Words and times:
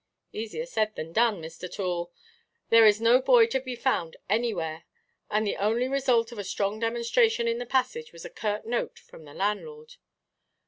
Easier 0.33 0.65
said 0.65 0.95
than 0.95 1.13
done, 1.13 1.39
Mr. 1.39 1.71
Toole. 1.71 2.11
There 2.69 2.83
was 2.85 2.99
no 2.99 3.21
boy 3.21 3.45
to 3.45 3.59
be 3.59 3.75
found 3.75 4.17
anywhere; 4.27 4.85
and 5.29 5.45
the 5.45 5.57
only 5.57 5.87
result 5.87 6.31
of 6.31 6.39
a 6.39 6.43
strong 6.43 6.79
demonstration 6.79 7.47
in 7.47 7.59
the 7.59 7.67
passage 7.67 8.11
was 8.11 8.25
a 8.25 8.31
curt 8.31 8.65
note 8.65 8.97
from 8.97 9.25
the 9.25 9.33
landlord. 9.35 9.97